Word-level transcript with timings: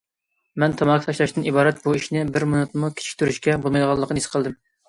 مەن 0.63 0.71
تاماكا 0.79 1.05
تاشلاشتىن 1.07 1.45
ئىبارەت 1.51 1.83
بۇ 1.85 1.95
ئىشنى 1.99 2.25
بىر 2.39 2.47
مىنۇتمۇ 2.55 2.93
كېچىكتۈرۈشكە 2.97 3.59
بولمايدىغانلىقىنى 3.67 4.23
ھېس 4.25 4.31
قىلدىم. 4.37 4.61